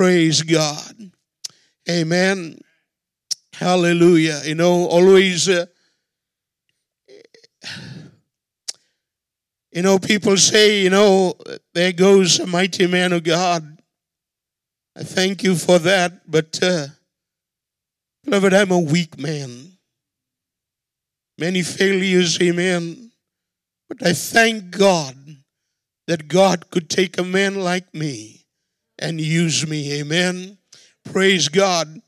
[0.00, 1.12] Praise God.
[1.86, 2.58] Amen.
[3.52, 4.40] Hallelujah.
[4.46, 5.66] You know, always, uh,
[9.70, 11.34] you know, people say, you know,
[11.74, 13.62] there goes a mighty man of God.
[14.96, 16.86] I thank you for that, but, uh,
[18.24, 19.72] beloved, I'm a weak man.
[21.36, 23.12] Many failures, amen.
[23.86, 25.14] But I thank God
[26.06, 28.39] that God could take a man like me
[29.00, 30.58] and use me, amen.
[31.04, 32.00] Praise God.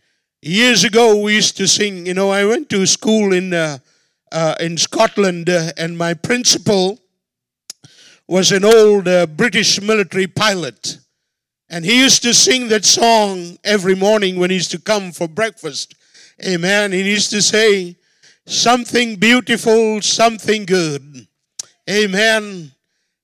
[0.42, 2.06] Years ago, we used to sing.
[2.06, 3.78] You know, I went to school in uh,
[4.30, 6.98] uh, in Scotland, uh, and my principal
[8.28, 10.98] was an old uh, British military pilot,
[11.68, 15.28] and he used to sing that song every morning when he used to come for
[15.28, 15.94] breakfast.
[16.44, 16.92] Amen.
[16.92, 17.96] He used to say,
[18.46, 21.26] "Something beautiful, something good."
[21.88, 22.72] Amen.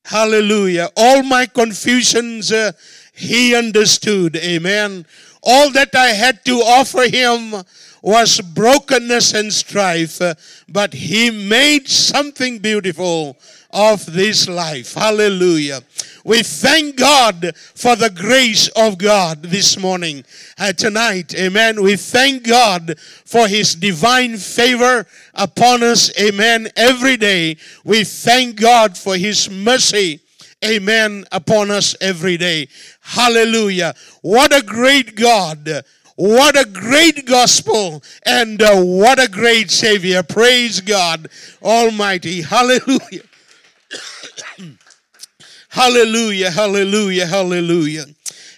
[0.04, 0.88] Hallelujah.
[0.96, 2.72] All my confusions, uh,
[3.18, 4.36] he understood.
[4.36, 5.04] Amen.
[5.42, 7.64] All that I had to offer him
[8.02, 10.20] was brokenness and strife,
[10.68, 13.36] but he made something beautiful
[13.70, 14.94] of this life.
[14.94, 15.82] Hallelujah.
[16.24, 20.24] We thank God for the grace of God this morning,
[20.58, 21.34] uh, tonight.
[21.34, 21.82] Amen.
[21.82, 26.10] We thank God for his divine favor upon us.
[26.18, 26.68] Amen.
[26.76, 27.56] Every day.
[27.84, 30.20] We thank God for his mercy
[30.64, 32.68] amen, upon us every day.
[33.00, 33.94] Hallelujah.
[34.22, 35.84] What a great God.
[36.16, 40.24] What a great gospel and uh, what a great Savior.
[40.24, 41.28] Praise God
[41.62, 42.42] Almighty.
[42.42, 43.22] Hallelujah.
[45.68, 48.04] hallelujah, hallelujah, hallelujah.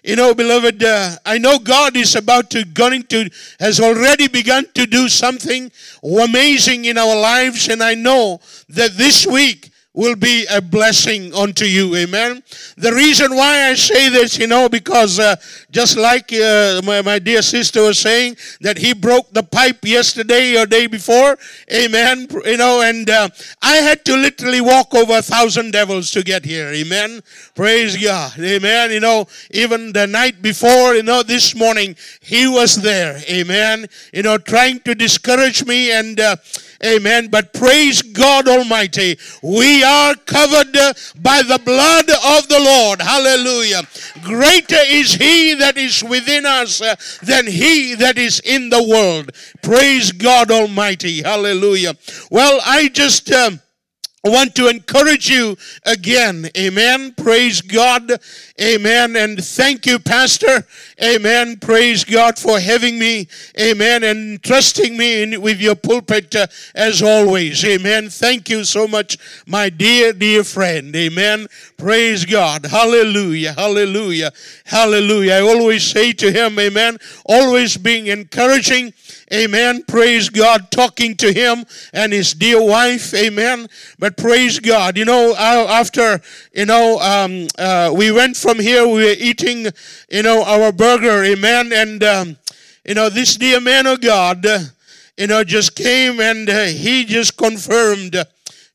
[0.02, 3.28] You know, beloved, uh, I know God is about to, going to,
[3.58, 5.70] has already begun to do something
[6.02, 8.40] amazing in our lives, and I know
[8.70, 11.94] that this week will be a blessing unto you.
[11.96, 12.42] Amen.
[12.76, 15.36] The reason why I say this, you know, because uh,
[15.70, 20.60] just like uh, my, my dear sister was saying, that he broke the pipe yesterday
[20.60, 21.36] or day before.
[21.72, 22.26] Amen.
[22.44, 23.28] You know, and uh,
[23.62, 26.68] I had to literally walk over a thousand devils to get here.
[26.68, 27.22] Amen.
[27.54, 28.38] Praise God.
[28.38, 28.90] Amen.
[28.90, 33.20] You know, even the night before, you know, this morning, he was there.
[33.28, 33.86] Amen.
[34.12, 36.36] You know, trying to discourage me and, uh,
[36.82, 37.28] Amen.
[37.28, 39.18] But praise God Almighty.
[39.42, 40.72] We are covered
[41.20, 43.02] by the blood of the Lord.
[43.02, 43.82] Hallelujah.
[44.24, 46.80] Greater is He that is within us
[47.20, 49.30] than He that is in the world.
[49.62, 51.22] Praise God Almighty.
[51.22, 51.94] Hallelujah.
[52.30, 53.30] Well, I just.
[53.32, 53.60] Um,
[54.22, 55.56] I want to encourage you
[55.86, 56.50] again.
[56.54, 57.14] Amen.
[57.14, 58.20] Praise God.
[58.60, 59.16] Amen.
[59.16, 60.66] And thank you, Pastor.
[61.02, 61.56] Amen.
[61.56, 63.26] Praise God for having me.
[63.58, 64.04] Amen.
[64.04, 67.64] And trusting me in, with your pulpit uh, as always.
[67.64, 68.10] Amen.
[68.10, 69.16] Thank you so much,
[69.46, 70.94] my dear, dear friend.
[70.94, 71.46] Amen.
[71.78, 72.66] Praise God.
[72.66, 73.54] Hallelujah.
[73.54, 74.30] Hallelujah.
[74.66, 75.32] Hallelujah.
[75.32, 76.98] I always say to him, Amen.
[77.24, 78.92] Always being encouraging
[79.32, 79.84] Amen.
[79.84, 80.72] Praise God.
[80.72, 83.14] Talking to him and his dear wife.
[83.14, 83.68] Amen.
[83.96, 84.96] But praise God.
[84.96, 86.20] You know, after,
[86.52, 89.66] you know, um, uh, we went from here, we were eating,
[90.10, 91.24] you know, our burger.
[91.24, 91.72] Amen.
[91.72, 92.36] And, um,
[92.84, 94.44] you know, this dear man of God,
[95.16, 98.16] you know, just came and uh, he just confirmed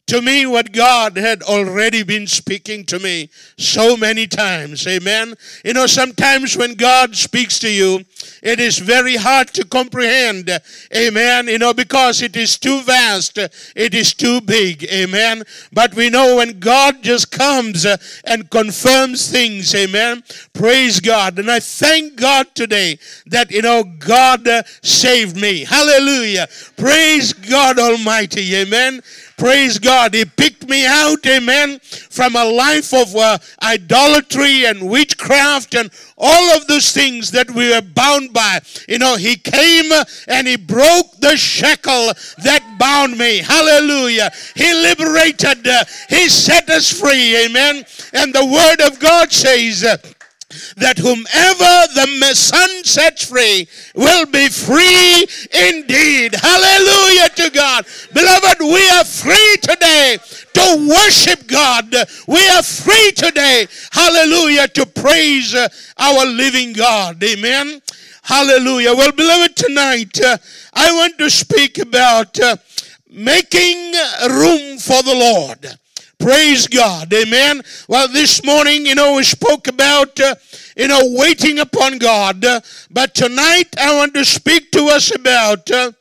[0.07, 4.85] to me what God had already been speaking to me so many times.
[4.87, 5.33] Amen.
[5.63, 8.05] You know, sometimes when God speaks to you,
[8.43, 10.49] it is very hard to comprehend.
[10.95, 11.47] Amen.
[11.47, 13.39] You know, because it is too vast,
[13.75, 14.83] it is too big.
[14.91, 15.43] Amen.
[15.73, 19.73] But we know when God just comes uh, and confirms things.
[19.73, 20.23] Amen.
[20.53, 21.39] Praise God.
[21.39, 25.63] And I thank God today that, you know, God uh, saved me.
[25.63, 26.47] Hallelujah.
[26.77, 28.55] Praise God Almighty.
[28.55, 29.01] Amen.
[29.37, 30.13] Praise God.
[30.13, 36.55] He picked me out, amen, from a life of uh, idolatry and witchcraft and all
[36.55, 38.61] of those things that we were bound by.
[38.87, 39.91] You know, He came
[40.27, 42.13] and He broke the shackle
[42.43, 43.39] that bound me.
[43.39, 44.31] Hallelujah.
[44.55, 47.83] He liberated, uh, He set us free, amen.
[48.13, 49.97] And the Word of God says, uh,
[50.77, 56.35] that whomever the Son sets free will be free indeed.
[56.35, 57.85] Hallelujah to God.
[58.13, 60.17] Beloved, we are free today
[60.53, 61.93] to worship God.
[62.27, 67.23] We are free today, hallelujah, to praise uh, our living God.
[67.23, 67.81] Amen.
[68.23, 68.93] Hallelujah.
[68.95, 70.37] Well, beloved, tonight uh,
[70.73, 72.57] I want to speak about uh,
[73.09, 73.93] making
[74.29, 75.77] room for the Lord.
[76.25, 77.13] Praise God.
[77.13, 77.61] Amen.
[77.87, 80.33] Well, this morning, you know, we spoke about, uh,
[80.75, 82.43] you know, waiting upon God.
[82.43, 85.91] Uh, but tonight, I want to speak to us about uh,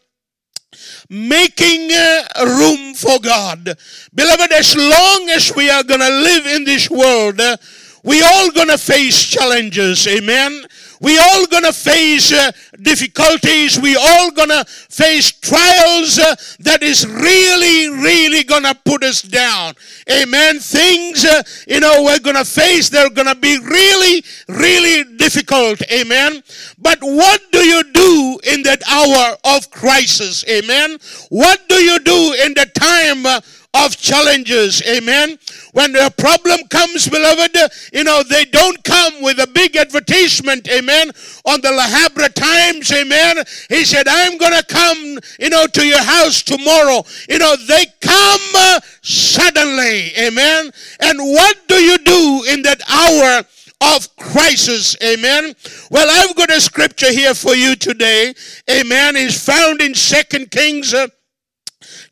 [1.11, 3.77] making uh, room for God.
[4.15, 7.59] Beloved, as long as we are going to live in this world, uh,
[8.05, 10.67] We all gonna face challenges, amen.
[11.05, 13.79] We all gonna face uh, difficulties.
[13.79, 19.75] We all gonna face trials uh, that is really, really gonna put us down.
[20.11, 20.61] Amen.
[20.61, 22.89] Things, uh, you know, we're gonna face.
[22.89, 25.83] They're gonna be really, really difficult.
[25.93, 26.43] Amen.
[26.85, 30.45] But what do you do in that hour of crisis?
[30.49, 30.99] Amen.
[31.31, 33.27] What do you do in the time?
[33.27, 33.41] Uh,
[33.75, 34.83] of challenges.
[34.87, 35.37] Amen.
[35.73, 37.57] When a problem comes, beloved,
[37.93, 40.69] you know, they don't come with a big advertisement.
[40.69, 41.11] Amen.
[41.45, 42.93] On the La Habra Times.
[42.93, 43.39] Amen.
[43.69, 47.05] He said, I'm going to come, you know, to your house tomorrow.
[47.29, 50.13] You know, they come uh, suddenly.
[50.19, 50.71] Amen.
[51.01, 53.45] And what do you do in that hour?
[53.85, 54.97] Of crisis.
[55.03, 55.55] Amen.
[55.91, 58.35] Well, I've got a scripture here for you today.
[58.71, 59.17] Amen.
[59.17, 61.09] Is found in Second Kings uh,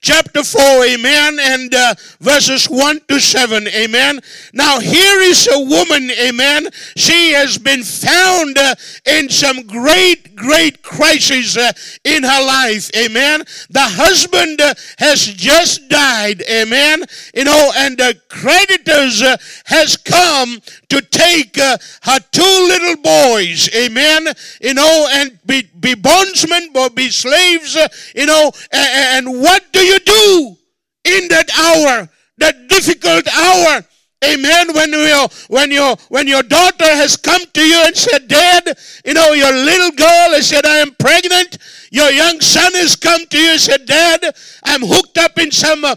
[0.02, 4.20] chapter 4, amen, and uh, verses 1 to 7, amen.
[4.52, 6.68] Now, here is a woman, amen.
[6.96, 8.74] She has been found uh,
[9.06, 11.72] in some great, great crisis uh,
[12.04, 13.44] in her life, amen.
[13.70, 17.04] The husband uh, has just died, amen,
[17.34, 19.36] you know, and the creditors uh,
[19.66, 20.60] has come
[20.92, 24.26] to take uh, her two little boys, amen,
[24.60, 29.72] you know, and be, be bondsmen or be slaves, uh, you know, and, and what
[29.72, 30.56] do you do
[31.04, 33.82] in that hour, that difficult hour?
[34.24, 34.72] Amen.
[34.72, 39.14] When you when your when your daughter has come to you and said, Dad, you
[39.14, 41.58] know, your little girl has said, I am pregnant.
[41.90, 44.24] Your young son has come to you and said, Dad,
[44.62, 45.96] I'm hooked up in some uh,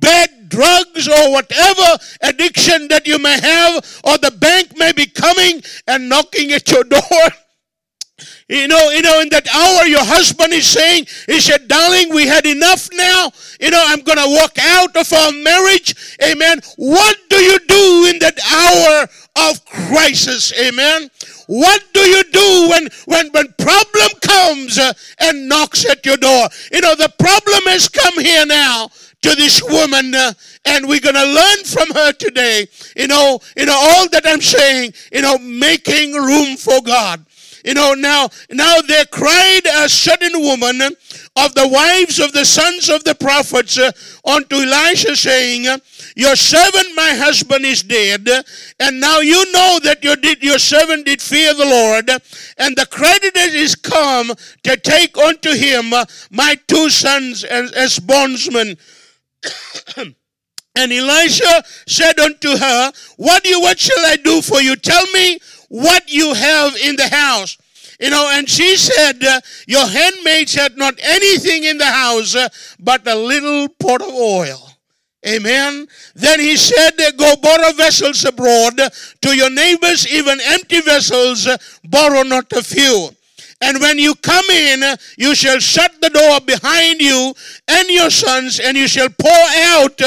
[0.00, 5.62] bad drugs or whatever addiction that you may have, or the bank may be coming
[5.86, 7.00] and knocking at your door.
[8.50, 12.26] You know, you know, in that hour, your husband is saying, he said, darling, we
[12.26, 13.30] had enough now.
[13.60, 15.94] You know, I'm going to walk out of our marriage.
[16.20, 16.60] Amen.
[16.76, 20.52] What do you do in that hour of crisis?
[20.58, 21.08] Amen.
[21.46, 26.48] What do you do when, when, when problem comes uh, and knocks at your door?
[26.72, 28.90] You know, the problem has come here now
[29.22, 30.32] to this woman uh,
[30.64, 34.40] and we're going to learn from her today you know you know all that i'm
[34.40, 37.24] saying you know making room for god
[37.64, 42.88] you know, now, now there cried a certain woman of the wives of the sons
[42.88, 43.92] of the prophets uh,
[44.24, 45.64] unto Elisha, saying,
[46.16, 48.26] Your servant, my husband, is dead,
[48.78, 52.10] and now you know that your, did, your servant did fear the Lord,
[52.58, 54.32] and the creditor is come
[54.62, 55.92] to take unto him
[56.30, 58.76] my two sons as, as bondsmen.
[59.96, 64.76] and Elisha said unto her, What you what shall I do for you?
[64.76, 65.38] Tell me
[65.68, 67.56] what you have in the house.
[68.00, 72.48] You know, and she said, uh, Your handmaids had not anything in the house uh,
[72.78, 74.70] but a little pot of oil.
[75.26, 75.86] Amen.
[76.14, 78.80] Then he said, Go borrow vessels abroad
[79.20, 83.10] to your neighbors, even empty vessels, uh, borrow not a few.
[83.62, 87.34] And when you come in, you shall shut the door behind you
[87.68, 90.00] and your sons, and you shall pour out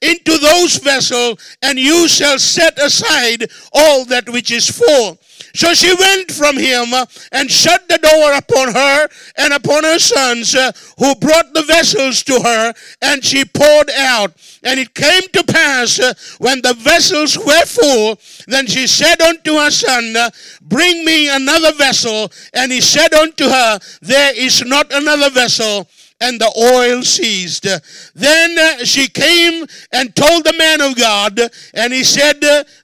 [0.00, 5.18] into those vessels, and you shall set aside all that which is full.
[5.54, 6.86] So she went from him
[7.32, 12.22] and shut the door upon her and upon her sons, uh, who brought the vessels
[12.24, 14.32] to her, and she poured out.
[14.62, 19.54] And it came to pass uh, when the vessels were full, then she said unto
[19.54, 20.30] her son, uh,
[20.62, 22.30] Bring me another vessel.
[22.52, 25.88] And he said unto her, There is not another vessel
[26.20, 27.66] and the oil ceased.
[28.14, 31.40] Then uh, she came and told the man of God,
[31.74, 32.40] and he said,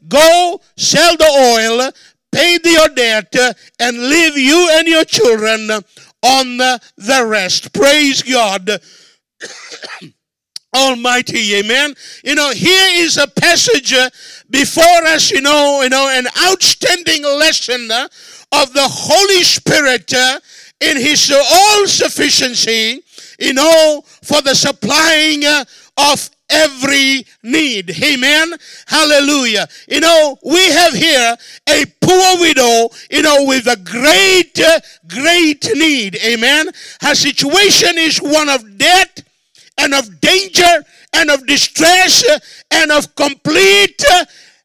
[0.09, 1.91] Go sell the oil,
[2.33, 3.35] pay your debt,
[3.79, 5.71] and leave you and your children
[6.23, 7.73] on the rest.
[7.73, 8.71] Praise God.
[10.75, 11.95] Almighty, amen.
[12.23, 13.95] You know, here is a passage
[14.51, 20.13] before us, you know, you know, an outstanding lesson of the Holy Spirit
[20.81, 23.03] in His all sufficiency,
[23.39, 25.45] you know, for the supplying
[25.97, 27.91] of every need.
[28.03, 28.53] Amen.
[28.87, 29.69] Hallelujah.
[29.89, 31.37] You know, we have here
[31.69, 34.59] a poor widow, you know, with a great,
[35.09, 36.17] great need.
[36.25, 36.69] Amen.
[37.01, 39.23] Her situation is one of debt
[39.79, 42.25] and of danger and of distress
[42.71, 44.03] and of complete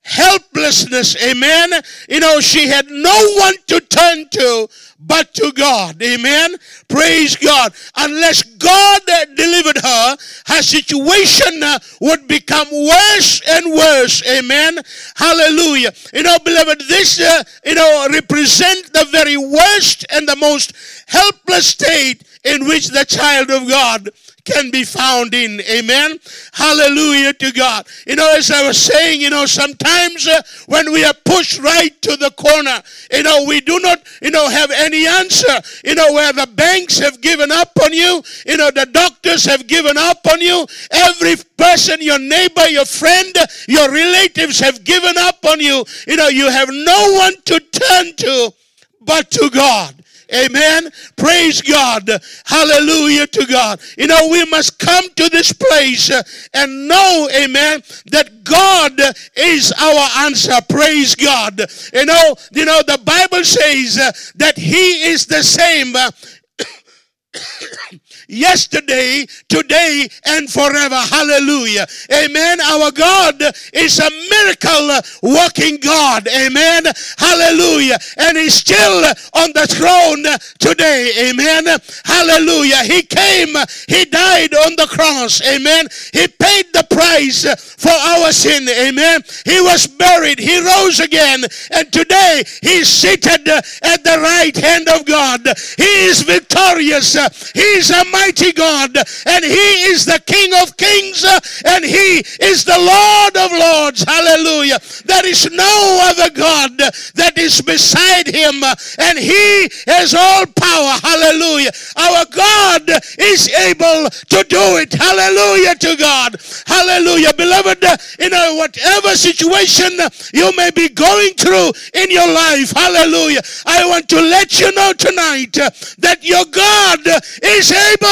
[0.03, 1.15] helplessness.
[1.23, 1.69] Amen.
[2.09, 4.67] You know, she had no one to turn to
[4.99, 6.01] but to God.
[6.01, 6.55] Amen.
[6.87, 7.73] Praise God.
[7.95, 9.01] Unless God
[9.35, 10.17] delivered her,
[10.47, 14.27] her situation uh, would become worse and worse.
[14.27, 14.77] Amen.
[15.15, 15.91] Hallelujah.
[16.13, 20.73] You know, beloved, this, uh, you know, represent the very worst and the most
[21.07, 24.09] helpless state in which the child of God
[24.43, 25.61] can be found in.
[25.61, 26.17] Amen.
[26.53, 27.87] Hallelujah to God.
[28.07, 31.99] You know, as I was saying, you know, sometimes uh, when we are pushed right
[32.01, 32.81] to the corner,
[33.11, 35.53] you know, we do not, you know, have any answer.
[35.85, 39.67] You know, where the banks have given up on you, you know, the doctors have
[39.67, 43.35] given up on you, every person, your neighbor, your friend,
[43.67, 45.85] your relatives have given up on you.
[46.07, 48.53] You know, you have no one to turn to
[49.01, 50.00] but to God.
[50.33, 50.89] Amen.
[51.17, 52.09] Praise God.
[52.45, 53.79] Hallelujah to God.
[53.97, 56.23] You know, we must come to this place uh,
[56.53, 58.99] and know, amen, that God
[59.35, 60.57] is our answer.
[60.69, 61.61] Praise God.
[61.93, 65.93] You know, you know, the Bible says uh, that He is the same.
[68.31, 70.95] Yesterday, today, and forever.
[70.95, 71.85] Hallelujah.
[72.13, 72.61] Amen.
[72.61, 74.89] Our God is a miracle
[75.21, 76.29] working God.
[76.29, 76.83] Amen.
[77.17, 77.97] Hallelujah.
[78.17, 80.23] And He's still on the throne
[80.59, 81.29] today.
[81.29, 81.65] Amen.
[82.05, 82.83] Hallelujah.
[82.85, 83.53] He came,
[83.87, 85.41] He died on the cross.
[85.41, 85.87] Amen.
[86.13, 87.43] He paid the price
[87.75, 88.67] for our sin.
[88.69, 89.23] Amen.
[89.43, 90.39] He was buried.
[90.39, 91.43] He rose again.
[91.71, 95.41] And today He's seated at the right hand of God.
[95.75, 97.13] He is victorious.
[97.51, 101.25] He's a mighty God, and He is the King of kings,
[101.65, 104.03] and He is the Lord of lords.
[104.03, 104.77] Hallelujah.
[105.05, 105.73] There is no
[106.09, 106.77] other God
[107.15, 108.61] that is beside Him,
[108.99, 110.93] and He has all power.
[111.01, 111.71] Hallelujah.
[111.97, 112.85] Our God
[113.17, 114.93] is able to do it.
[114.93, 116.37] Hallelujah to God.
[116.67, 117.33] Hallelujah.
[117.33, 117.83] Beloved,
[118.19, 119.97] in whatever situation
[120.33, 124.93] you may be going through in your life, hallelujah, I want to let you know
[124.93, 125.57] tonight
[125.97, 126.99] that your God
[127.41, 128.10] is able.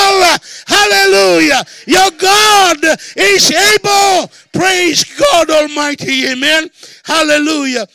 [0.68, 1.64] Hallelujah.
[1.88, 2.78] Your God
[3.16, 4.32] is able.
[4.54, 6.28] Praise God Almighty.
[6.28, 6.70] Amen.
[7.04, 7.88] Hallelujah.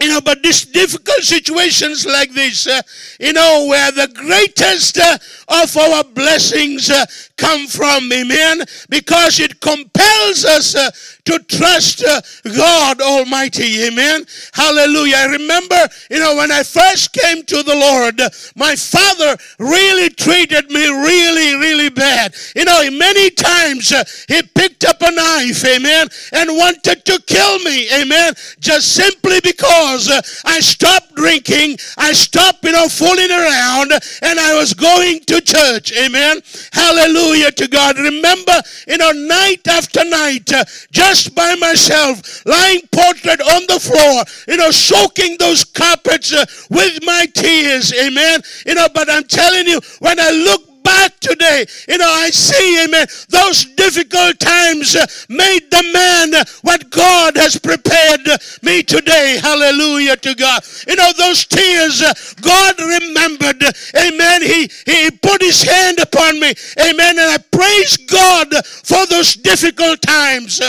[0.00, 2.82] You know, but these difficult situations like this, uh,
[3.18, 5.16] you know, where the greatest uh,
[5.48, 7.06] of our blessings uh,
[7.38, 10.90] come from, amen, because it compels us uh,
[11.26, 12.20] to trust uh,
[12.56, 13.84] God Almighty.
[13.84, 14.24] Amen.
[14.52, 15.16] Hallelujah.
[15.16, 18.20] I remember, you know, when I first came to the Lord,
[18.54, 22.34] my father really treated me really, really bad.
[22.54, 27.58] You know, many times uh, he picked up a knife, amen, and wanted to kill
[27.60, 33.92] me, amen, just simply because uh, I stopped drinking, I stopped, you know, fooling around,
[34.22, 36.40] and I was going to church, amen.
[36.72, 37.98] Hallelujah to God.
[37.98, 40.50] Remember, you know, night after night,
[40.92, 46.44] just just by myself, lying portrait on the floor, you know, soaking those carpets uh,
[46.70, 47.92] with my tears.
[47.94, 48.40] Amen.
[48.66, 52.84] You know, but I'm telling you, when I look back today, you know, I see,
[52.84, 58.20] amen, those difficult times uh, made the man uh, what God has prepared
[58.62, 59.38] me today.
[59.42, 60.62] Hallelujah to God.
[60.86, 63.64] You know, those tears, uh, God remembered,
[63.96, 64.42] amen.
[64.42, 67.18] He, he put his hand upon me, amen.
[67.18, 70.60] And I praise God for those difficult times.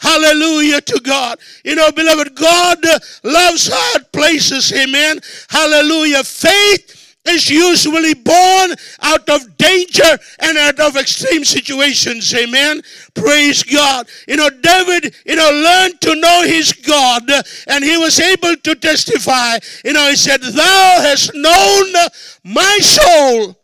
[0.00, 1.38] Hallelujah to God.
[1.64, 2.78] You know, beloved, God
[3.22, 4.72] loves hard places.
[4.72, 5.20] Amen.
[5.48, 6.24] Hallelujah.
[6.24, 12.34] Faith is usually born out of danger and out of extreme situations.
[12.34, 12.80] Amen.
[13.14, 14.08] Praise God.
[14.26, 17.30] You know, David, you know, learned to know his God
[17.66, 19.58] and he was able to testify.
[19.84, 21.92] You know, he said, Thou hast known
[22.44, 23.56] my soul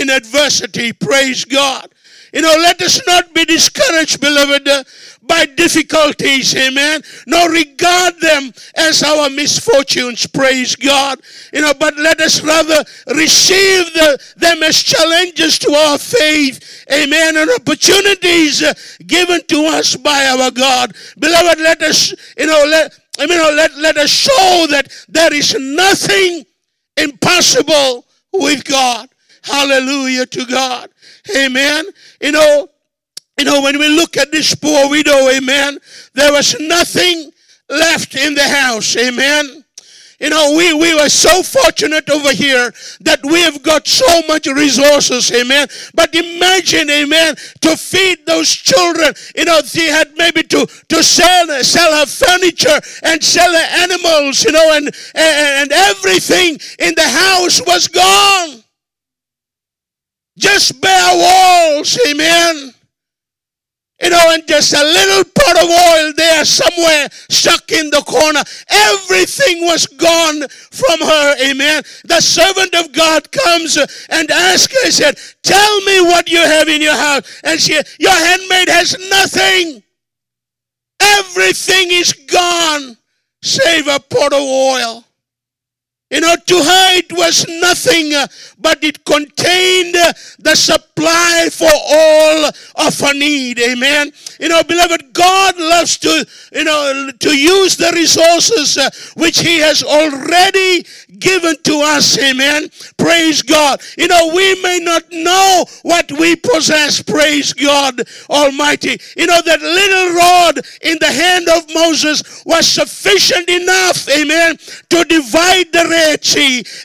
[0.00, 0.92] in adversity.
[0.92, 1.90] Praise God.
[2.32, 4.68] You know, let us not be discouraged, beloved,
[5.30, 7.02] by difficulties, amen.
[7.28, 11.20] Nor regard them as our misfortunes, praise God.
[11.52, 12.82] You know, but let us rather
[13.14, 18.74] receive the, them as challenges to our faith, amen, and opportunities uh,
[19.06, 20.94] given to us by our God.
[21.18, 25.54] Beloved, let us, you know, let, I mean, let, let us show that there is
[25.58, 26.44] nothing
[26.96, 29.08] impossible with God.
[29.42, 30.90] Hallelujah to God.
[31.36, 31.84] Amen.
[32.20, 32.68] You know,
[33.40, 35.78] you know, when we look at this poor widow, amen,
[36.12, 37.32] there was nothing
[37.70, 39.64] left in the house, amen.
[40.20, 42.70] You know, we, we were so fortunate over here
[43.00, 45.68] that we have got so much resources, amen.
[45.94, 49.14] But imagine, amen, to feed those children.
[49.34, 54.44] You know, she had maybe to, to sell, sell her furniture and sell her animals,
[54.44, 58.62] you know, and, and, and everything in the house was gone.
[60.36, 62.74] Just bare walls, amen.
[64.02, 68.42] You know, and just a little pot of oil there somewhere stuck in the corner.
[68.68, 71.50] Everything was gone from her.
[71.50, 71.82] Amen.
[72.04, 73.76] The servant of God comes
[74.08, 77.40] and asks her, He said, Tell me what you have in your house.
[77.44, 79.82] And she, Your handmaid has nothing.
[81.00, 82.96] Everything is gone
[83.42, 85.04] save a pot of oil.
[86.10, 88.26] You know, to her it was nothing, uh,
[88.58, 92.50] but it contained uh, the supply for all
[92.86, 93.60] of her need.
[93.60, 94.10] Amen.
[94.40, 99.58] You know, beloved, God loves to, you know, to use the resources uh, which He
[99.58, 100.84] has already
[101.20, 102.18] given to us.
[102.18, 102.68] Amen.
[102.96, 103.80] Praise God.
[103.96, 107.02] You know, we may not know what we possess.
[107.02, 108.98] Praise God Almighty.
[109.16, 114.56] You know, that little rod in the hand of Moses was sufficient enough, amen,
[114.88, 115.86] to divide the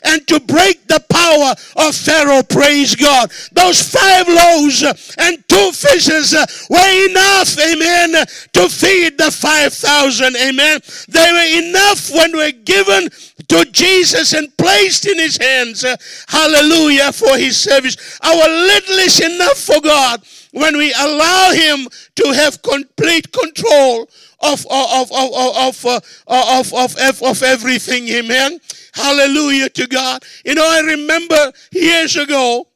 [0.04, 1.54] and to break the power
[1.86, 2.42] of Pharaoh.
[2.42, 3.30] Praise God.
[3.52, 4.82] Those five loaves
[5.18, 6.34] and two fishes
[6.68, 8.12] were enough, amen,
[8.52, 10.80] to feed the 5,000, amen.
[11.08, 13.08] They were enough when we were given
[13.48, 15.84] to Jesus and placed in his hands.
[16.28, 18.18] Hallelujah for his service.
[18.22, 24.08] Our little is enough for God when we allow him to have complete control
[24.40, 28.58] of of of of of of, of, of, of everything amen
[28.96, 30.24] Hallelujah to God.
[30.42, 32.66] You know, I remember years ago,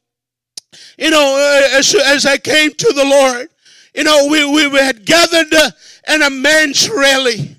[0.97, 3.49] you know, as, as I came to the Lord,
[3.95, 5.71] you know, we, we had gathered uh,
[6.13, 7.55] in a men's rally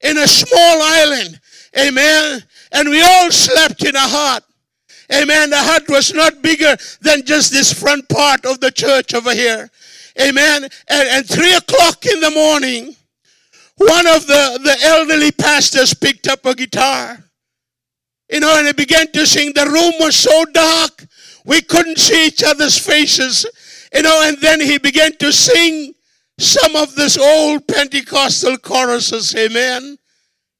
[0.00, 1.38] in a small island.
[1.78, 2.42] Amen.
[2.72, 4.42] And we all slept in a hut.
[5.12, 5.50] Amen.
[5.50, 9.70] The hut was not bigger than just this front part of the church over here.
[10.18, 10.64] Amen.
[10.64, 12.96] And, and three o'clock in the morning,
[13.76, 17.22] one of the, the elderly pastors picked up a guitar.
[18.30, 19.52] You know, and he began to sing.
[19.54, 21.04] The room was so dark,
[21.44, 23.46] we couldn't see each other's faces.
[23.94, 25.94] You know, and then he began to sing
[26.38, 29.34] some of this old Pentecostal choruses.
[29.34, 29.96] Amen.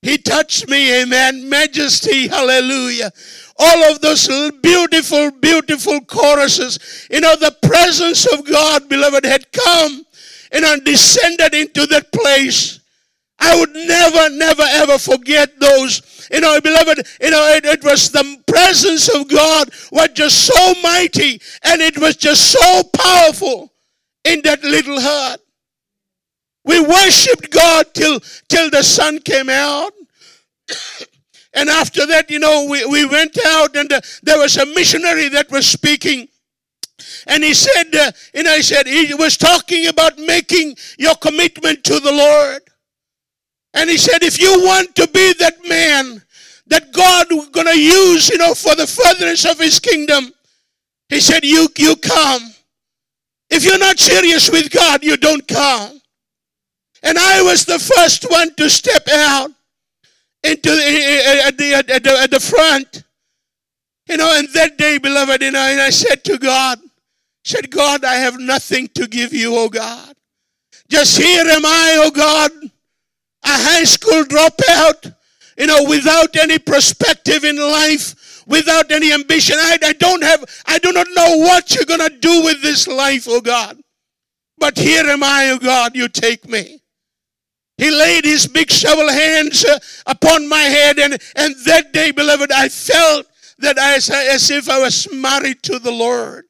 [0.01, 1.49] He touched me, amen.
[1.49, 3.11] Majesty, hallelujah.
[3.59, 4.29] All of those
[4.63, 7.09] beautiful, beautiful choruses.
[7.11, 10.07] You know, the presence of God, beloved, had come
[10.53, 12.81] you know, and descended into that place.
[13.39, 16.29] I would never, never, ever forget those.
[16.33, 20.75] You know, beloved, you know, it, it was the presence of God was just so
[20.83, 23.73] mighty and it was just so powerful
[24.25, 25.41] in that little hut.
[26.65, 29.93] We worshiped God till, till the sun came out.
[31.55, 35.29] and after that, you know, we, we went out and uh, there was a missionary
[35.29, 36.29] that was speaking.
[37.29, 42.01] And he said, uh, and I said, he was talking about making your commitment to
[42.01, 42.63] the Lord.
[43.77, 46.23] And he said, if you want to be that man
[46.69, 50.33] that God going to use, you know, for the furtherance of his kingdom,
[51.11, 52.43] he said, you, you come.
[53.51, 56.01] If you're not serious with God, you don't come.
[57.03, 59.51] And I was the first one to step out
[60.43, 63.05] into the, at, the, at, the, at the front.
[64.09, 66.79] You know, and that day, beloved, you know, and I said to God,
[67.45, 70.15] said, God, I have nothing to give you, oh God.
[70.89, 72.51] Just here am I, oh God,
[73.47, 75.15] a high school dropout,
[75.57, 79.57] you know, without any perspective in life, without any ambition.
[79.59, 82.89] I, I don't have, I do not know what you're going to do with this
[82.89, 83.79] life, oh God.
[84.59, 86.81] But here am I, oh God, you take me.
[87.79, 92.51] He laid his big shovel hands uh, upon my head, and, and that day, beloved,
[92.51, 93.27] I felt
[93.59, 96.47] that as, as if I was married to the Lord.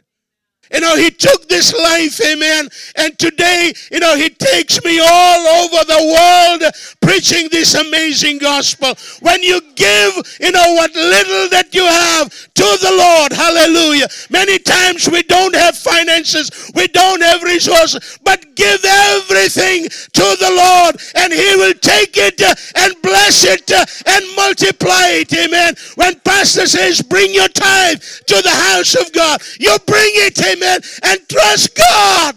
[0.72, 2.68] You know, he took this life, amen.
[2.96, 6.72] And today, you know, he takes me all over the world
[7.07, 8.92] preaching this amazing gospel.
[9.21, 14.09] When you give, you know, what little that you have to the Lord, hallelujah.
[14.29, 20.51] Many times we don't have finances, we don't have resources, but give everything to the
[20.51, 22.42] Lord and he will take it
[22.75, 25.77] and bless it and multiply it, amen.
[25.95, 30.81] When pastor says, bring your tithe to the house of God, you bring it, amen
[31.05, 32.35] and trust God.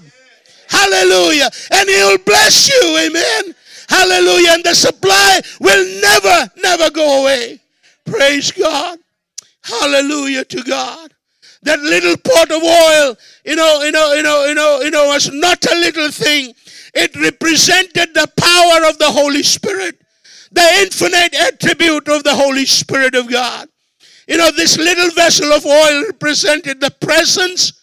[0.69, 1.49] Hallelujah.
[1.71, 3.55] And He'll bless you, amen.
[3.89, 4.51] Hallelujah.
[4.53, 7.59] And the supply will never, never go away.
[8.05, 8.99] Praise God.
[9.63, 11.13] Hallelujah to God.
[11.63, 15.07] That little pot of oil, you know, you know, you know, you know, you know,
[15.07, 16.53] was not a little thing.
[16.93, 19.99] It represented the power of the Holy Spirit,
[20.51, 23.67] the infinite attribute of the Holy Spirit of God.
[24.27, 27.73] You know, this little vessel of oil represented the presence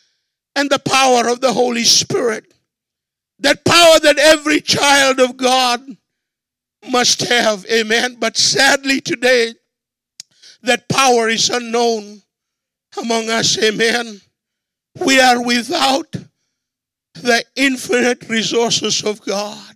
[0.54, 2.54] and the power of the Holy Spirit.
[3.40, 5.81] That power that every child of God
[6.90, 7.66] must have.
[7.66, 8.16] Amen.
[8.18, 9.55] But sadly today,
[10.62, 12.22] that power is unknown
[12.99, 13.59] among us.
[13.62, 14.20] Amen.
[15.05, 16.11] We are without
[17.14, 19.75] the infinite resources of God.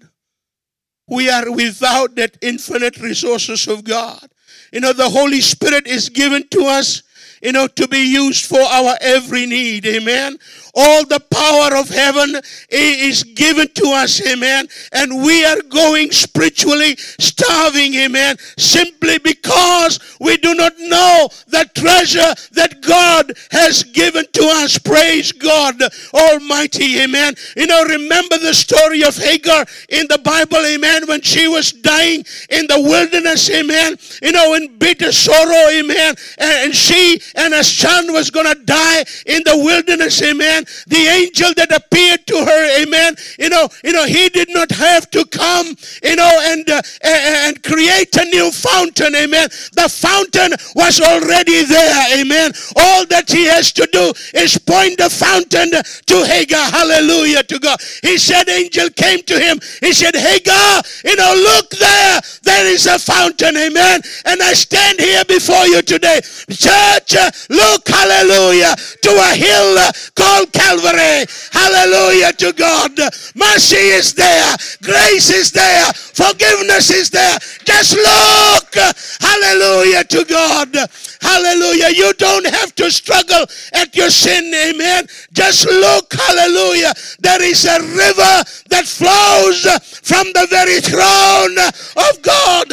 [1.07, 4.27] We are without that infinite resources of God.
[4.73, 7.03] You know, the Holy Spirit is given to us
[7.43, 9.87] you know, to be used for our every need.
[9.87, 10.39] Amen.
[10.75, 14.69] All the power of heaven is given to us, amen.
[14.93, 22.35] And we are going spiritually starving, amen, simply because we do not know the treasure
[22.53, 24.79] that God has given to us.
[24.79, 25.81] Praise God
[26.15, 27.35] Almighty, amen.
[27.57, 32.25] You know, remember the story of Hagar in the Bible, amen, when she was dying
[32.51, 38.13] in the wilderness, amen, you know, in bitter sorrow, amen, and she and her son
[38.13, 40.60] was going to die in the wilderness, amen.
[40.87, 45.11] The angel that appeared to her, amen, you know, you know, he did not have
[45.11, 49.49] to come, you know, and uh, and create a new fountain, amen.
[49.73, 52.53] The fountain was already there, amen.
[52.77, 56.71] All that he has to do is point the fountain to Hagar.
[56.71, 57.81] Hallelujah to God.
[58.03, 59.61] He said, angel came to him.
[59.81, 62.21] He said, Hagar, you know, look there.
[62.43, 64.03] There is a fountain, amen.
[64.25, 66.21] And I stand here before you today.
[66.51, 67.15] Church,
[67.49, 69.77] look, hallelujah, to a hill
[70.15, 71.27] called Calvary.
[71.53, 72.93] Hallelujah to God.
[73.35, 74.57] Mercy is there.
[74.83, 75.93] Grace is there.
[75.93, 77.39] Forgiveness is there.
[77.65, 78.75] Just look.
[79.21, 80.75] Hallelujah to God.
[81.21, 81.91] Hallelujah.
[81.95, 84.53] You don't have to struggle at your sin.
[84.55, 85.07] Amen.
[85.33, 86.13] Just look.
[86.13, 86.93] Hallelujah.
[87.21, 89.63] There is a river that flows
[90.03, 91.59] from the very throne
[91.97, 92.69] of God.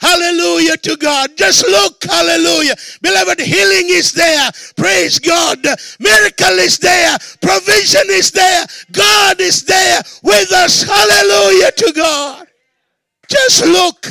[0.00, 1.36] Hallelujah to God.
[1.36, 2.04] Just look.
[2.04, 2.76] Hallelujah.
[3.02, 4.50] Beloved, healing is there.
[4.76, 5.58] Praise God.
[6.00, 7.18] Miracle is there.
[7.42, 8.66] Provision is there.
[8.92, 10.82] God is there with us.
[10.82, 12.46] Hallelujah to God.
[13.28, 14.06] Just look.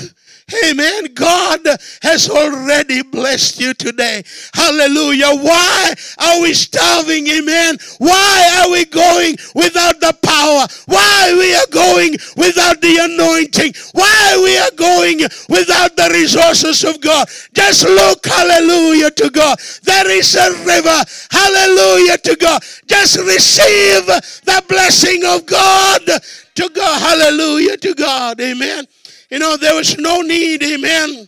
[0.64, 1.14] Amen.
[1.14, 1.60] God
[2.02, 4.24] has already blessed you today.
[4.54, 5.36] Hallelujah.
[5.44, 7.28] Why are we starving?
[7.28, 7.78] Amen.
[7.98, 10.66] Why are we going without the power?
[10.86, 13.74] Why we are going without the anointing?
[13.92, 17.28] Why we are going without the resources of God?
[17.54, 19.60] Just look, hallelujah to God.
[19.84, 21.04] There is a river.
[21.30, 22.64] Hallelujah to God.
[22.88, 26.06] Just receive the blessing of God
[26.56, 27.02] to God.
[27.02, 28.40] Hallelujah to God.
[28.40, 28.88] Amen.
[29.30, 31.28] You know, there was no need, amen,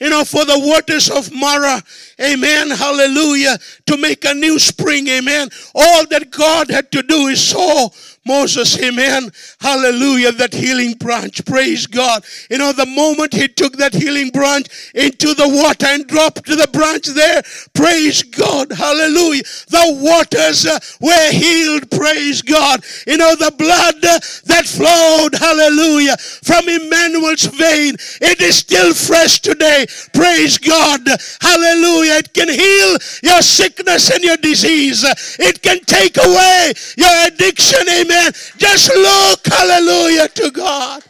[0.00, 1.82] you know, for the waters of Marah,
[2.20, 5.48] amen, hallelujah, to make a new spring, amen.
[5.74, 7.90] All that God had to do is sow
[8.26, 9.30] Moses, amen.
[9.60, 10.32] Hallelujah.
[10.32, 11.42] That healing branch.
[11.46, 12.22] Praise God.
[12.50, 16.68] You know, the moment he took that healing branch into the water and dropped the
[16.70, 18.72] branch there, praise God.
[18.72, 19.42] Hallelujah.
[19.68, 21.90] The waters uh, were healed.
[21.90, 22.84] Praise God.
[23.06, 29.40] You know, the blood uh, that flowed, hallelujah, from Emmanuel's vein, it is still fresh
[29.40, 29.86] today.
[30.12, 31.00] Praise God.
[31.40, 32.20] Hallelujah.
[32.20, 35.04] It can heal your sickness and your disease.
[35.38, 37.88] It can take away your addiction.
[37.88, 38.32] Amen Amen.
[38.56, 41.02] Just look, hallelujah, to God.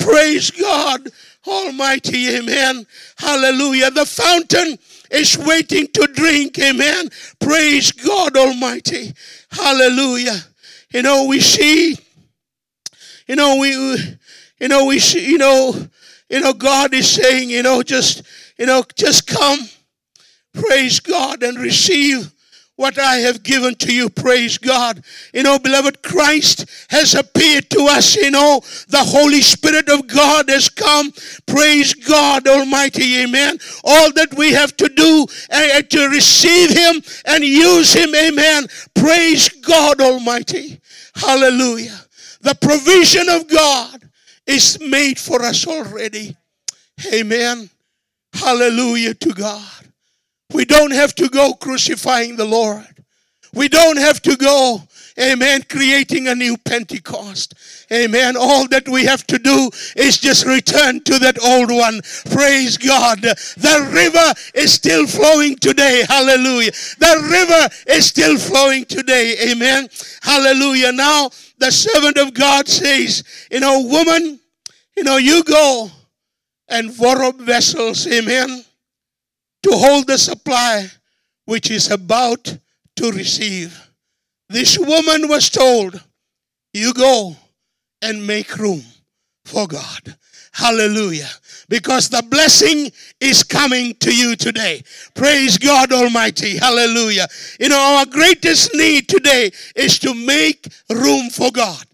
[0.00, 1.08] Praise God
[1.46, 2.36] Almighty.
[2.36, 2.84] Amen.
[3.16, 3.90] Hallelujah.
[3.92, 4.76] The fountain
[5.12, 6.58] is waiting to drink.
[6.58, 7.08] Amen.
[7.38, 9.12] Praise God Almighty.
[9.52, 10.38] Hallelujah.
[10.92, 11.96] You know, we see,
[13.28, 13.70] you know, we,
[14.58, 15.72] you know, we see, you know,
[16.28, 18.24] you know, God is saying, you know, just,
[18.58, 19.60] you know, just come,
[20.52, 22.32] praise God, and receive
[22.80, 24.08] what I have given to you.
[24.08, 25.04] Praise God.
[25.34, 28.16] You know, beloved, Christ has appeared to us.
[28.16, 31.12] You know, the Holy Spirit of God has come.
[31.46, 33.18] Praise God Almighty.
[33.18, 33.58] Amen.
[33.84, 38.14] All that we have to do uh, to receive Him and use Him.
[38.14, 38.66] Amen.
[38.94, 40.80] Praise God Almighty.
[41.14, 42.00] Hallelujah.
[42.40, 44.08] The provision of God
[44.46, 46.34] is made for us already.
[47.12, 47.68] Amen.
[48.32, 49.79] Hallelujah to God.
[50.52, 52.86] We don't have to go crucifying the Lord.
[53.52, 54.82] We don't have to go,
[55.18, 57.54] amen, creating a new Pentecost.
[57.92, 58.36] Amen.
[58.36, 62.00] All that we have to do is just return to that old one.
[62.30, 63.20] Praise God.
[63.20, 66.04] The river is still flowing today.
[66.08, 66.70] Hallelujah.
[66.70, 69.50] The river is still flowing today.
[69.50, 69.88] Amen.
[70.22, 70.92] Hallelujah.
[70.92, 74.38] Now, the servant of God says, you know, woman,
[74.96, 75.90] you know, you go
[76.68, 78.06] and borrow vessels.
[78.06, 78.64] Amen
[79.62, 80.86] to hold the supply
[81.44, 82.58] which is about
[82.96, 83.90] to receive.
[84.48, 86.02] This woman was told,
[86.72, 87.36] You go
[88.02, 88.82] and make room
[89.44, 90.16] for God.
[90.52, 91.28] Hallelujah.
[91.68, 94.82] Because the blessing is coming to you today.
[95.14, 96.56] Praise God Almighty.
[96.56, 97.26] Hallelujah.
[97.60, 101.84] You know, our greatest need today is to make room for God.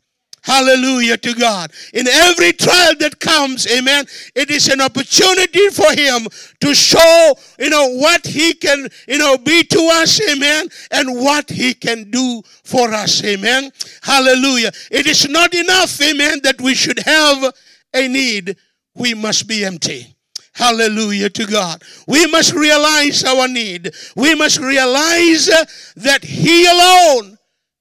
[0.47, 1.73] Hallelujah to God.
[1.93, 4.05] In every trial that comes, amen,
[4.37, 6.29] it is an opportunity for him
[6.61, 11.51] to show, you know, what he can, you know, be to us, amen, and what
[11.51, 13.73] he can do for us, amen.
[14.03, 14.71] Hallelujah.
[14.93, 17.53] It is not enough, amen, that we should have
[17.93, 18.57] a need.
[18.95, 20.15] We must be empty.
[20.53, 21.83] Hallelujah to God.
[22.07, 23.93] We must realize our need.
[24.15, 25.65] We must realize uh,
[25.97, 27.37] that He alone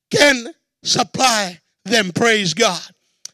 [0.09, 0.51] can
[0.83, 2.11] supply them.
[2.11, 2.81] Praise God.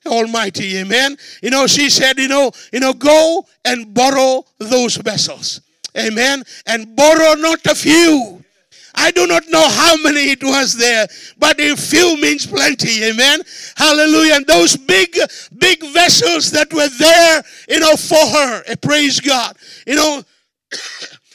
[0.06, 1.16] Almighty, amen.
[1.44, 5.62] You know, she said, you know, you know, go and borrow those vessels.
[5.98, 6.44] Amen.
[6.66, 8.44] And borrow not a few.
[8.96, 13.04] I do not know how many it was there, but a few means plenty.
[13.06, 13.42] Amen.
[13.78, 14.36] Hallelujah.
[14.36, 15.16] And those big,
[15.58, 18.64] big vessels that were there, you know, for her.
[18.68, 19.56] Eh, praise God.
[19.86, 20.24] You know,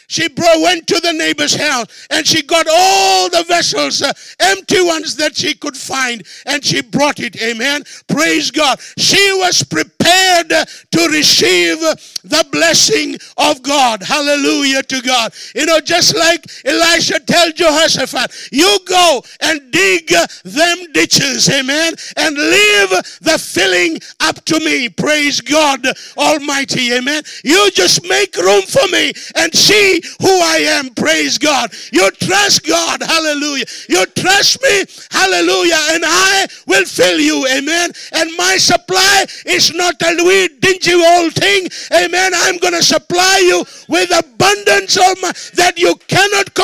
[0.08, 5.16] she went to the neighbor's house and she got all the vessels, uh, empty ones
[5.16, 7.40] that she could find, and she brought it.
[7.42, 7.82] Amen.
[8.08, 8.78] Praise God.
[8.98, 14.02] She was prepared to receive the blessing of God.
[14.02, 15.32] Hallelujah to God.
[15.54, 20.08] You know, just like Elisha tell Jehoshaphat, you go and dig
[20.44, 21.48] them ditches.
[21.48, 21.94] Amen.
[22.16, 22.90] And leave
[23.20, 24.88] the filling up to me.
[24.88, 26.92] Praise God Almighty.
[26.92, 27.22] Amen.
[27.44, 30.94] You just make room for me and see who I am.
[30.94, 31.72] Praise God.
[31.92, 33.02] You trust God.
[33.02, 33.64] Hallelujah.
[33.88, 34.84] You trust me.
[35.10, 35.78] Hallelujah.
[35.90, 37.46] And I will fill you.
[37.46, 37.90] Amen.
[38.12, 41.68] And my supply is not a wee dingy old thing.
[41.92, 42.32] Amen.
[42.34, 46.54] I'm going to supply you with abundance of my, that you cannot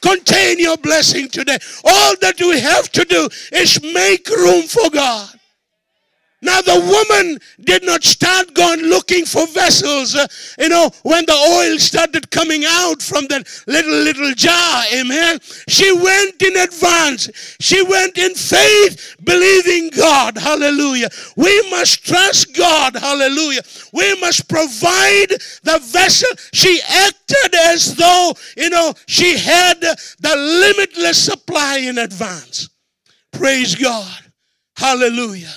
[0.00, 1.58] contain your blessing today.
[1.84, 5.37] All that we have to do is make room for God.
[6.40, 10.14] Now the woman did not start going looking for vessels.
[10.14, 10.26] Uh,
[10.58, 15.40] you know, when the oil started coming out from that little, little jar, amen.
[15.66, 17.28] She went in advance.
[17.60, 20.38] She went in faith, believing God.
[20.38, 21.08] Hallelujah.
[21.36, 22.94] We must trust God.
[22.94, 23.62] Hallelujah.
[23.92, 25.30] We must provide
[25.64, 26.28] the vessel.
[26.52, 32.68] She acted as though, you know, she had the limitless supply in advance.
[33.32, 34.20] Praise God.
[34.76, 35.52] Hallelujah.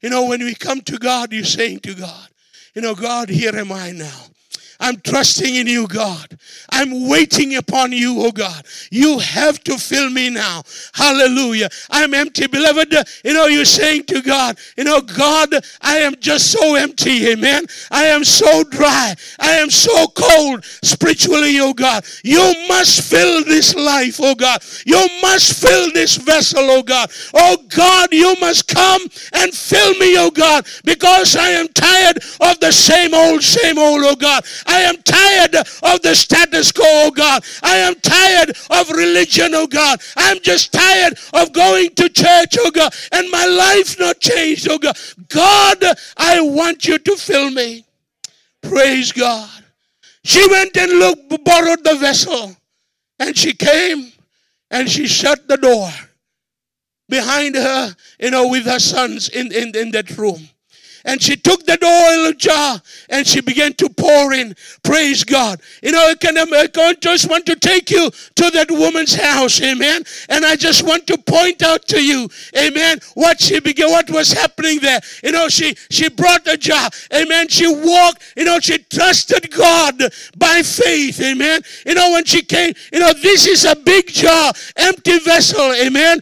[0.00, 2.28] You know, when we come to God, you're saying to God,
[2.74, 4.29] you know, God, here am I now.
[4.80, 6.38] I'm trusting in you, God.
[6.72, 8.64] I'm waiting upon you, oh God.
[8.90, 10.62] You have to fill me now.
[10.94, 11.68] Hallelujah.
[11.90, 12.46] I'm empty.
[12.46, 17.28] Beloved, you know, you're saying to God, you know, God, I am just so empty.
[17.28, 17.66] Amen.
[17.90, 19.14] I am so dry.
[19.38, 22.04] I am so cold spiritually, oh God.
[22.24, 24.62] You must fill this life, oh God.
[24.86, 27.10] You must fill this vessel, oh God.
[27.34, 29.02] Oh God, you must come
[29.34, 34.02] and fill me, oh God, because I am tired of the same old, same old,
[34.04, 34.44] oh God.
[34.70, 37.44] I am tired of the status quo, oh God.
[37.60, 40.00] I am tired of religion, oh God.
[40.16, 44.78] I'm just tired of going to church, oh God, and my life not changed, oh
[44.78, 44.96] God.
[45.28, 45.82] God,
[46.16, 47.84] I want you to fill me.
[48.62, 49.50] Praise God.
[50.22, 52.54] She went and looked, borrowed the vessel,
[53.18, 54.12] and she came
[54.70, 55.90] and she shut the door
[57.08, 60.48] behind her, you know, with her sons in, in, in that room.
[61.04, 64.54] And she took that oil jar and she began to pour in.
[64.82, 65.60] Praise God.
[65.82, 69.60] You know, I, can, I just want to take you to that woman's house.
[69.62, 70.02] Amen.
[70.28, 74.32] And I just want to point out to you, amen, what she began, what was
[74.32, 75.00] happening there.
[75.22, 76.90] You know, she, she brought the jar.
[77.14, 77.48] Amen.
[77.48, 80.00] She walked, you know, she trusted God
[80.36, 81.20] by faith.
[81.20, 81.62] Amen.
[81.86, 85.72] You know, when she came, you know, this is a big jar, empty vessel.
[85.74, 86.20] Amen.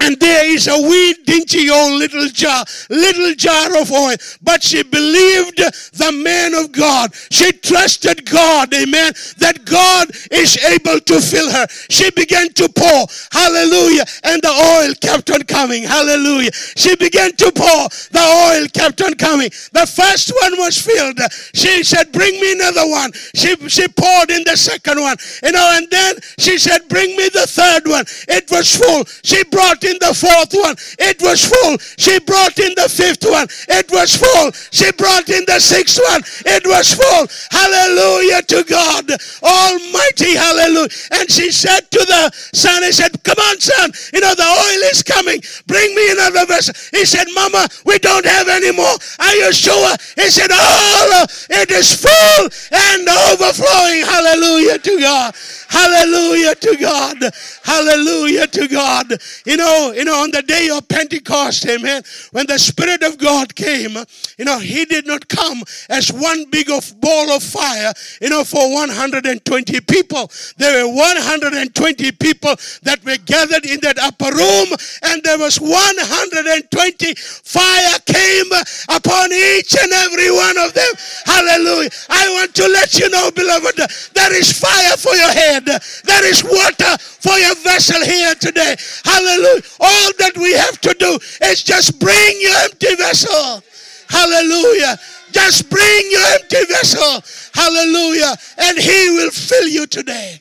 [0.00, 4.14] And there is a wee dingy old little jar, little jar of oil.
[4.40, 7.14] But she believed the man of God.
[7.30, 11.66] She trusted God, amen, that God is able to fill her.
[11.90, 16.52] She began to pour, hallelujah, and the oil kept on coming, hallelujah.
[16.52, 19.50] She began to pour, the oil kept on coming.
[19.72, 21.18] The first one was filled.
[21.54, 23.12] She said, Bring me another one.
[23.34, 27.28] She, she poured in the second one, you know, and then she said, Bring me
[27.30, 28.04] the third one.
[28.28, 29.04] It was full.
[29.24, 30.76] She brought in the fourth one.
[30.98, 31.78] It was full.
[31.96, 33.48] She brought in the fifth one.
[33.68, 34.52] It was full.
[34.70, 36.22] She brought in the sixth one.
[36.44, 37.24] It was full.
[37.50, 39.08] Hallelujah to God.
[39.42, 40.88] Almighty hallelujah.
[41.12, 43.90] And she said to the son, he said, Come on, son.
[44.12, 45.40] You know, the oil is coming.
[45.66, 46.74] Bring me another vessel.
[46.92, 48.96] He said, Mama, we don't have any more.
[49.18, 49.94] Are you sure?
[50.16, 54.04] He said, All it is full and overflowing.
[54.04, 55.34] Hallelujah to God.
[55.68, 57.18] Hallelujah to God.
[57.62, 59.12] Hallelujah to God.
[59.44, 63.54] You know, you know, on the day of Pentecost, amen, when the Spirit of God
[63.54, 63.96] came,
[64.38, 68.44] you know, He did not come as one big of ball of fire, you know,
[68.44, 70.30] for 120 people.
[70.56, 74.68] There were 120 people that were gathered in that upper room,
[75.04, 78.50] and there was 120 fire came
[78.90, 80.92] upon each and every one of them.
[81.24, 81.90] Hallelujah.
[82.10, 83.78] I want to let you know, beloved,
[84.14, 85.64] there is fire for your head.
[85.64, 88.76] There is water for your vessel here today.
[89.04, 89.62] Hallelujah.
[89.80, 93.62] All that we have to do is just bring your empty vessel.
[94.08, 94.98] Hallelujah.
[95.30, 97.22] Just bring your empty vessel.
[97.54, 98.34] Hallelujah.
[98.58, 100.40] And He will fill you today.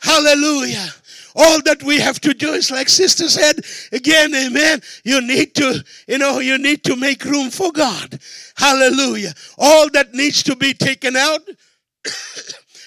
[0.00, 0.88] Hallelujah.
[1.34, 4.80] All that we have to do is like sister said again, amen.
[5.04, 8.18] You need to, you know, you need to make room for God.
[8.56, 9.34] Hallelujah.
[9.58, 11.40] All that needs to be taken out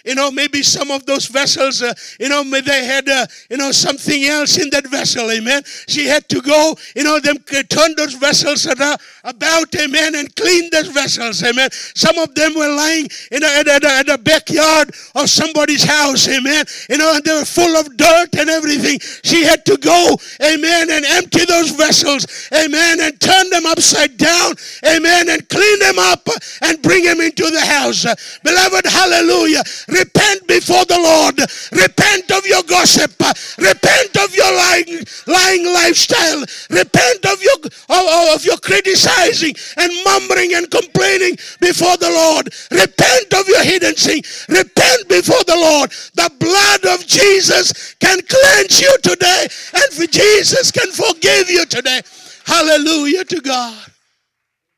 [0.07, 3.71] you know, maybe some of those vessels, uh, you know, they had, uh, you know,
[3.71, 5.61] something else in that vessel, amen.
[5.87, 7.37] She had to go, you know, them
[7.69, 11.69] turn those vessels about, amen, and clean those vessels, amen.
[11.71, 16.27] Some of them were lying in a, at, a, at the backyard of somebody's house,
[16.29, 16.65] amen.
[16.89, 18.99] You know, and they were full of dirt and everything.
[19.23, 24.53] She had to go, amen, and empty those vessels, amen, and turn them upside down,
[24.85, 26.27] amen, and clean them up
[26.61, 28.05] and bring them into the house.
[28.43, 29.63] Beloved, hallelujah.
[29.99, 31.39] Repent before the Lord.
[31.71, 33.12] Repent of your gossip.
[33.57, 36.43] Repent of your lying, lying lifestyle.
[36.69, 37.57] Repent of your
[37.89, 42.49] of, of your criticizing and mumbling and complaining before the Lord.
[42.71, 44.21] Repent of your hidden sin.
[44.49, 45.91] Repent before the Lord.
[46.15, 52.01] The blood of Jesus can cleanse you today, and Jesus can forgive you today.
[52.45, 53.91] Hallelujah to God.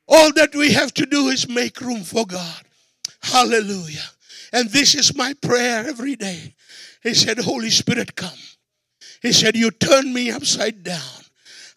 [0.08, 2.64] All that we have to do is make room for God.
[3.22, 4.10] Hallelujah.
[4.54, 6.56] And this is my prayer every day.
[7.04, 8.38] He said, Holy Spirit, come.
[9.22, 11.24] He said, You turn me upside down.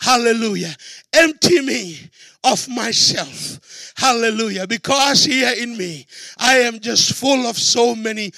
[0.01, 0.75] Hallelujah.
[1.13, 1.99] Empty me
[2.45, 3.93] of myself.
[3.97, 4.67] Hallelujah.
[4.67, 6.07] Because here in me,
[6.39, 8.33] I am just full of so many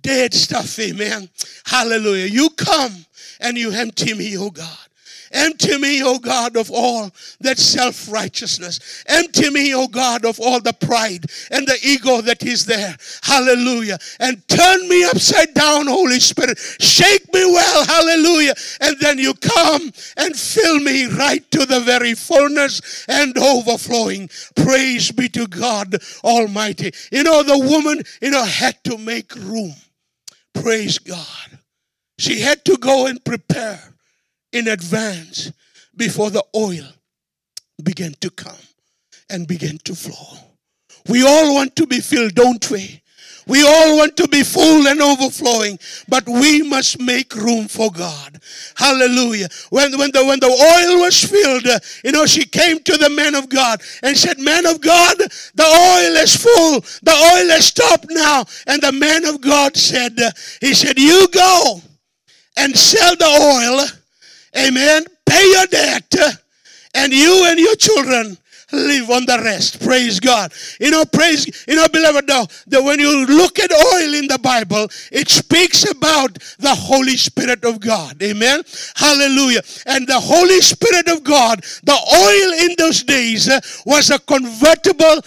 [0.00, 0.78] dead stuff.
[0.78, 1.28] Amen.
[1.66, 2.26] Hallelujah.
[2.26, 3.04] You come
[3.40, 4.87] and you empty me, oh God.
[5.32, 7.10] Empty me, O God, of all
[7.40, 9.04] that self righteousness.
[9.06, 12.96] Empty me, O God, of all the pride and the ego that is there.
[13.22, 13.98] Hallelujah.
[14.20, 16.58] And turn me upside down, Holy Spirit.
[16.80, 17.84] Shake me well.
[17.84, 18.54] Hallelujah.
[18.80, 24.30] And then you come and fill me right to the very fullness and overflowing.
[24.56, 26.92] Praise be to God Almighty.
[27.12, 29.74] You know, the woman, you know, had to make room.
[30.54, 31.58] Praise God.
[32.18, 33.94] She had to go and prepare
[34.52, 35.52] in advance
[35.96, 36.86] before the oil
[37.82, 38.56] began to come
[39.30, 40.38] and began to flow.
[41.08, 43.02] We all want to be filled, don't we?
[43.46, 48.38] We all want to be full and overflowing, but we must make room for God.
[48.76, 49.48] Hallelujah.
[49.70, 51.66] When, when, the, when the oil was filled,
[52.04, 55.64] you know, she came to the man of God and said, Man of God, the
[55.64, 56.80] oil is full.
[57.02, 58.44] The oil has stopped now.
[58.66, 60.18] And the man of God said,
[60.60, 61.80] He said, You go
[62.58, 63.97] and sell the oil
[64.66, 65.04] Amen.
[65.26, 66.14] Pay your debt,
[66.94, 68.38] and you and your children
[68.72, 69.82] live on the rest.
[69.84, 70.52] Praise God.
[70.80, 74.38] You know, praise, you know, beloved, though, that when you look at oil in the
[74.38, 78.22] Bible, it speaks about the Holy Spirit of God.
[78.22, 78.62] Amen.
[78.94, 79.62] Hallelujah.
[79.86, 85.22] And the Holy Spirit of God, the oil in those days uh, was a convertible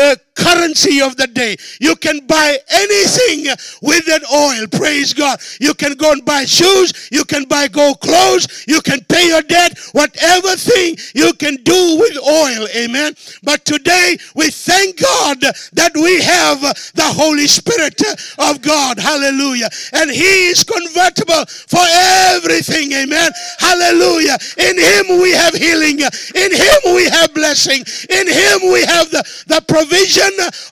[0.00, 1.56] uh, currency of the day.
[1.80, 3.46] You can buy anything
[3.82, 4.66] with that oil.
[4.78, 5.40] Praise God.
[5.60, 7.08] You can go and buy shoes.
[7.10, 8.64] You can buy gold clothes.
[8.66, 9.78] You can pay your debt.
[9.92, 12.66] Whatever thing you can do with oil.
[12.76, 13.14] Amen.
[13.42, 16.60] But today we thank God that we have
[16.94, 18.00] the Holy Spirit
[18.38, 18.98] of God.
[18.98, 19.68] Hallelujah.
[19.92, 21.84] And He is convertible for
[22.32, 22.92] everything.
[22.92, 23.30] Amen.
[23.58, 24.38] Hallelujah.
[24.58, 26.00] In Him we have healing.
[26.00, 27.84] In Him we have blessing.
[28.10, 30.21] In Him we have the, the provision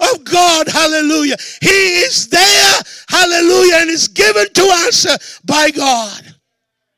[0.01, 0.69] of God.
[0.69, 1.37] Hallelujah.
[1.61, 2.81] He is there.
[3.09, 3.77] Hallelujah.
[3.77, 6.35] And is given to us by God.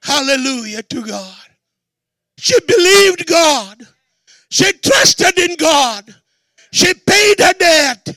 [0.03, 1.37] Hallelujah to God.
[2.39, 3.87] She believed God.
[4.51, 6.15] She trusted in God.
[6.73, 8.09] She paid her debt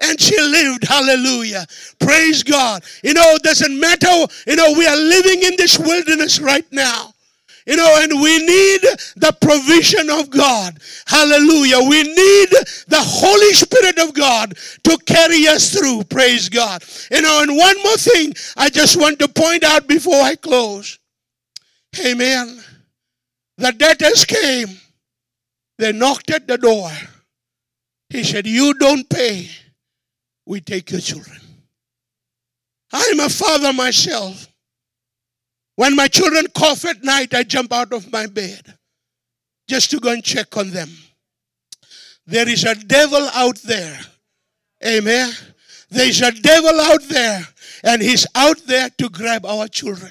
[0.00, 0.84] and she lived.
[0.84, 1.66] Hallelujah.
[2.00, 2.82] Praise God.
[3.02, 4.26] You know, it doesn't matter.
[4.46, 7.12] You know, we are living in this wilderness right now.
[7.68, 8.80] You know, and we need
[9.16, 10.78] the provision of God.
[11.06, 11.80] Hallelujah.
[11.80, 12.48] We need
[12.88, 16.04] the Holy Spirit of God to carry us through.
[16.04, 16.82] Praise God.
[17.10, 20.98] You know, and one more thing I just want to point out before I close.
[22.02, 22.58] Amen.
[23.58, 24.68] The debtors came.
[25.76, 26.90] They knocked at the door.
[28.08, 29.50] He said, You don't pay.
[30.46, 31.36] We take your children.
[32.94, 34.47] I'm a father myself.
[35.78, 38.74] When my children cough at night, I jump out of my bed
[39.68, 40.88] just to go and check on them.
[42.26, 43.96] There is a devil out there.
[44.84, 45.30] Amen.
[45.88, 47.46] There is a devil out there,
[47.84, 50.10] and he's out there to grab our children.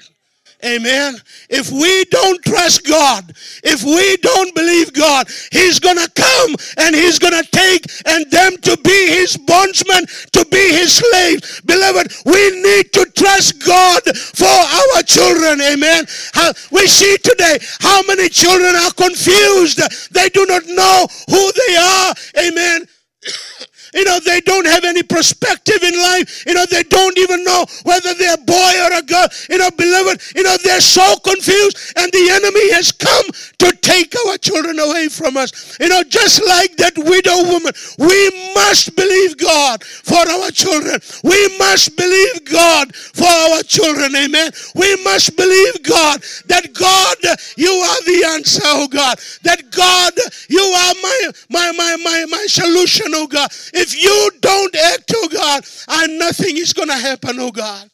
[0.64, 1.14] Amen.
[1.48, 7.20] If we don't trust God, if we don't believe God, He's gonna come and He's
[7.20, 11.60] gonna take and them to be His bondsmen, to be His slaves.
[11.60, 15.60] Beloved, we need to trust God for our children.
[15.60, 16.04] Amen.
[16.34, 19.78] How, we see today how many children are confused.
[20.12, 22.14] They do not know who they are.
[22.48, 22.86] Amen.
[23.94, 26.44] You know, they don't have any perspective in life.
[26.46, 29.28] You know, they don't even know whether they're a boy or a girl.
[29.48, 33.26] You know, beloved, you know, they're so confused, and the enemy has come
[33.58, 35.78] to take our children away from us.
[35.80, 41.00] You know, just like that widow woman, we must believe God for our children.
[41.24, 44.14] We must believe God for our children.
[44.16, 44.50] Amen.
[44.74, 47.16] We must believe God that God,
[47.56, 49.18] you are the answer, oh God.
[49.42, 50.12] That God,
[50.48, 53.50] you are my my my my my solution, oh God.
[53.80, 57.88] If you don't act, oh God, and nothing is gonna happen, oh God.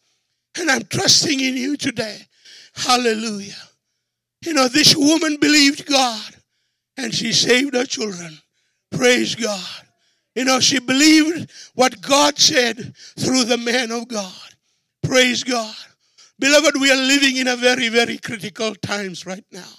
[0.58, 2.20] And I'm trusting in you today.
[2.74, 3.52] Hallelujah.
[4.44, 6.36] You know, this woman believed God
[6.96, 8.38] and she saved her children.
[8.92, 9.84] Praise God.
[10.34, 14.32] You know, she believed what God said through the man of God.
[15.02, 15.74] Praise God.
[16.38, 19.72] Beloved, we are living in a very, very critical times right now.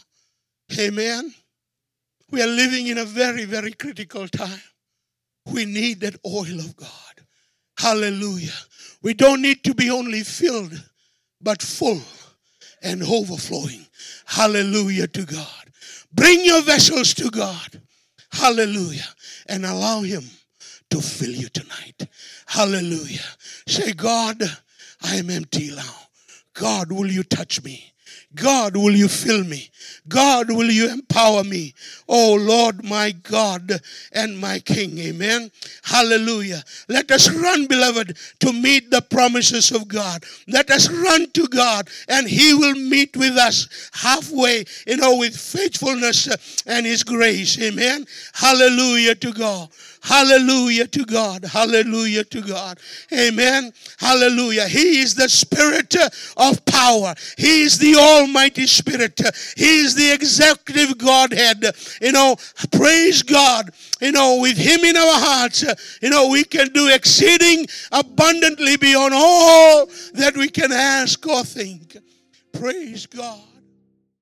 [0.79, 1.33] Amen.
[2.29, 4.61] We are living in a very, very critical time.
[5.45, 6.89] We need that oil of God.
[7.77, 8.53] Hallelujah.
[9.01, 10.83] We don't need to be only filled,
[11.41, 12.01] but full
[12.81, 13.85] and overflowing.
[14.25, 15.71] Hallelujah to God.
[16.13, 17.81] Bring your vessels to God.
[18.31, 19.07] Hallelujah.
[19.47, 20.23] And allow Him
[20.89, 22.07] to fill you tonight.
[22.45, 23.25] Hallelujah.
[23.67, 24.41] Say, God,
[25.01, 25.95] I am empty now.
[26.53, 27.93] God, will you touch me?
[28.35, 29.69] God, will you fill me?
[30.07, 31.73] God, will you empower me?
[32.07, 33.81] Oh Lord, my God
[34.11, 34.97] and my King.
[34.99, 35.51] Amen.
[35.83, 36.63] Hallelujah.
[36.87, 40.23] Let us run, beloved, to meet the promises of God.
[40.47, 45.35] Let us run to God and He will meet with us halfway, you know, with
[45.35, 47.59] faithfulness and His grace.
[47.61, 48.05] Amen.
[48.33, 49.69] Hallelujah to God.
[50.05, 51.43] Hallelujah to God.
[51.45, 52.79] Hallelujah to God.
[53.11, 53.73] Amen.
[53.97, 54.67] Hallelujah.
[54.67, 55.95] He is the Spirit
[56.37, 57.15] of power.
[57.39, 59.19] He is the Almighty Spirit.
[59.57, 61.65] He is the executive Godhead.
[62.01, 62.35] You know,
[62.71, 63.71] praise God.
[63.99, 65.63] You know, with Him in our hearts,
[66.03, 71.97] you know, we can do exceeding abundantly beyond all that we can ask or think.
[72.53, 73.54] Praise God.